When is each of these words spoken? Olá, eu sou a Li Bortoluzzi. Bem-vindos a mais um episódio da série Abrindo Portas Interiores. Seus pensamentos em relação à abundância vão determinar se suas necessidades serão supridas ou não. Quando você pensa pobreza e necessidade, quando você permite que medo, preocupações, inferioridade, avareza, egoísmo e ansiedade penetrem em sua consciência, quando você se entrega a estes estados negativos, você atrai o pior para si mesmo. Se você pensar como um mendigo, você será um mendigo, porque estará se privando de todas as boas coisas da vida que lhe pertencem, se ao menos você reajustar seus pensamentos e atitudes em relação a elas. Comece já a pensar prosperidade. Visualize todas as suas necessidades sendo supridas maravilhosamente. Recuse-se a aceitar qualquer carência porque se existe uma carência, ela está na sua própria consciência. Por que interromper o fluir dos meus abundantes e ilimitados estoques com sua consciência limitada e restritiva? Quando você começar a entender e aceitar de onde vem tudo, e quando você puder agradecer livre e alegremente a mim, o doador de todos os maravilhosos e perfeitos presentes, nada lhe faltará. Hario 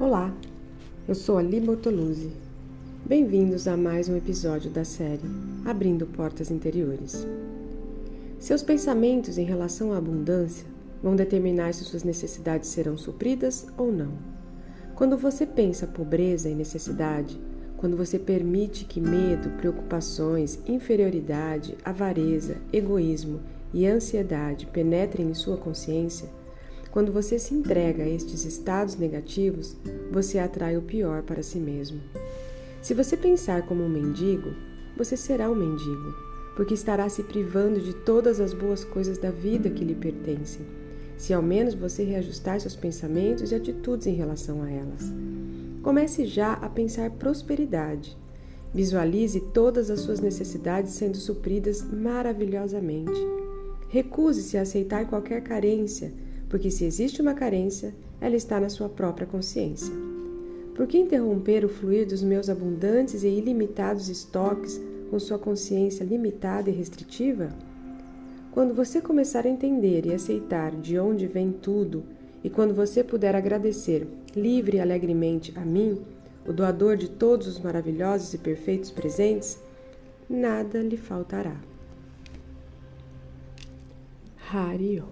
Olá, 0.00 0.34
eu 1.06 1.14
sou 1.14 1.36
a 1.36 1.42
Li 1.42 1.60
Bortoluzzi. 1.60 2.32
Bem-vindos 3.04 3.68
a 3.68 3.76
mais 3.76 4.08
um 4.08 4.16
episódio 4.16 4.70
da 4.70 4.82
série 4.82 5.20
Abrindo 5.62 6.06
Portas 6.06 6.50
Interiores. 6.50 7.26
Seus 8.38 8.62
pensamentos 8.62 9.36
em 9.36 9.44
relação 9.44 9.92
à 9.92 9.98
abundância 9.98 10.66
vão 11.02 11.14
determinar 11.14 11.74
se 11.74 11.84
suas 11.84 12.02
necessidades 12.02 12.70
serão 12.70 12.96
supridas 12.96 13.66
ou 13.76 13.92
não. 13.92 14.14
Quando 14.94 15.18
você 15.18 15.44
pensa 15.44 15.86
pobreza 15.86 16.48
e 16.48 16.54
necessidade, 16.54 17.38
quando 17.76 17.94
você 17.94 18.18
permite 18.18 18.86
que 18.86 19.02
medo, 19.02 19.50
preocupações, 19.58 20.60
inferioridade, 20.66 21.76
avareza, 21.84 22.56
egoísmo 22.72 23.40
e 23.70 23.86
ansiedade 23.86 24.64
penetrem 24.64 25.28
em 25.28 25.34
sua 25.34 25.58
consciência, 25.58 26.26
quando 26.90 27.12
você 27.12 27.38
se 27.38 27.54
entrega 27.54 28.02
a 28.02 28.08
estes 28.08 28.44
estados 28.44 28.96
negativos, 28.96 29.76
você 30.10 30.38
atrai 30.38 30.76
o 30.76 30.82
pior 30.82 31.22
para 31.22 31.42
si 31.42 31.58
mesmo. 31.58 32.00
Se 32.82 32.94
você 32.94 33.16
pensar 33.16 33.62
como 33.66 33.84
um 33.84 33.88
mendigo, 33.88 34.50
você 34.96 35.16
será 35.16 35.48
um 35.48 35.54
mendigo, 35.54 36.14
porque 36.56 36.74
estará 36.74 37.08
se 37.08 37.22
privando 37.22 37.80
de 37.80 37.94
todas 37.94 38.40
as 38.40 38.52
boas 38.52 38.82
coisas 38.82 39.18
da 39.18 39.30
vida 39.30 39.70
que 39.70 39.84
lhe 39.84 39.94
pertencem, 39.94 40.66
se 41.16 41.32
ao 41.32 41.42
menos 41.42 41.74
você 41.74 42.02
reajustar 42.02 42.60
seus 42.60 42.74
pensamentos 42.74 43.52
e 43.52 43.54
atitudes 43.54 44.06
em 44.06 44.14
relação 44.14 44.62
a 44.62 44.70
elas. 44.70 45.12
Comece 45.82 46.26
já 46.26 46.54
a 46.54 46.68
pensar 46.68 47.10
prosperidade. 47.12 48.16
Visualize 48.74 49.40
todas 49.52 49.90
as 49.90 50.00
suas 50.00 50.20
necessidades 50.20 50.92
sendo 50.92 51.16
supridas 51.16 51.82
maravilhosamente. 51.82 53.20
Recuse-se 53.88 54.58
a 54.58 54.62
aceitar 54.62 55.08
qualquer 55.08 55.42
carência 55.42 56.12
porque 56.50 56.68
se 56.68 56.84
existe 56.84 57.22
uma 57.22 57.32
carência, 57.32 57.94
ela 58.20 58.34
está 58.34 58.58
na 58.60 58.68
sua 58.68 58.88
própria 58.88 59.26
consciência. 59.26 59.94
Por 60.74 60.86
que 60.86 60.98
interromper 60.98 61.64
o 61.64 61.68
fluir 61.68 62.06
dos 62.06 62.22
meus 62.22 62.50
abundantes 62.50 63.22
e 63.22 63.28
ilimitados 63.28 64.08
estoques 64.08 64.80
com 65.08 65.18
sua 65.18 65.38
consciência 65.38 66.04
limitada 66.04 66.68
e 66.68 66.72
restritiva? 66.72 67.50
Quando 68.50 68.74
você 68.74 69.00
começar 69.00 69.46
a 69.46 69.48
entender 69.48 70.06
e 70.06 70.12
aceitar 70.12 70.72
de 70.72 70.98
onde 70.98 71.26
vem 71.28 71.52
tudo, 71.52 72.02
e 72.42 72.50
quando 72.50 72.74
você 72.74 73.04
puder 73.04 73.36
agradecer 73.36 74.08
livre 74.34 74.78
e 74.78 74.80
alegremente 74.80 75.52
a 75.56 75.60
mim, 75.60 76.02
o 76.44 76.52
doador 76.52 76.96
de 76.96 77.08
todos 77.08 77.46
os 77.46 77.60
maravilhosos 77.60 78.34
e 78.34 78.38
perfeitos 78.38 78.90
presentes, 78.90 79.60
nada 80.28 80.80
lhe 80.80 80.96
faltará. 80.96 81.56
Hario 84.52 85.04